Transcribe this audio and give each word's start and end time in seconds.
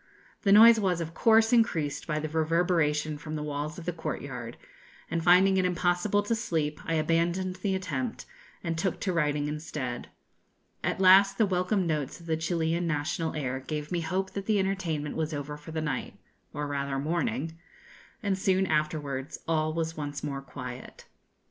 The 0.41 0.51
noise 0.51 0.79
was, 0.79 0.99
of 0.99 1.13
course, 1.13 1.53
increased 1.53 2.07
by 2.07 2.17
the 2.17 2.27
reverberation 2.27 3.19
from 3.19 3.35
the 3.35 3.43
walls 3.43 3.77
of 3.77 3.85
the 3.85 3.93
courtyard, 3.93 4.57
and, 5.11 5.23
finding 5.23 5.57
it 5.57 5.63
impossible 5.65 6.23
to 6.23 6.33
sleep, 6.33 6.79
I 6.85 6.95
abandoned 6.95 7.57
the 7.57 7.75
attempt, 7.75 8.25
and 8.63 8.75
took 8.79 8.99
to 9.01 9.13
writing 9.13 9.47
instead. 9.47 10.07
At 10.83 10.99
last 10.99 11.37
the 11.37 11.45
welcome 11.45 11.85
notes 11.85 12.19
of 12.19 12.25
the 12.25 12.35
Chilian 12.35 12.87
national 12.87 13.35
air 13.35 13.59
gave 13.59 13.91
me 13.91 14.01
hope 14.01 14.31
that 14.31 14.47
the 14.47 14.57
entertainment 14.57 15.15
was 15.15 15.35
over 15.35 15.55
for 15.55 15.71
the 15.71 15.81
night 15.81 16.17
or 16.51 16.65
rather 16.65 16.97
morning 16.97 17.59
and 18.23 18.39
soon 18.39 18.65
afterwards 18.65 19.37
all 19.47 19.71
was 19.71 19.95
once 19.97 20.23
more 20.23 20.41
quiet. 20.41 21.05